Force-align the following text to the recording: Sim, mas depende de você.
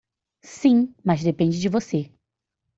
Sim, 0.41 0.95
mas 1.05 1.23
depende 1.23 1.59
de 1.59 1.69
você. 1.69 2.11